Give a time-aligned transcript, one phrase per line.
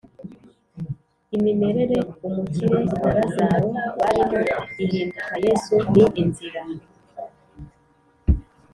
[1.35, 1.97] Imimerere
[2.27, 3.69] umukire na Lazaro
[3.99, 4.39] barimo
[4.83, 6.61] ihinduka Yesu ni inzira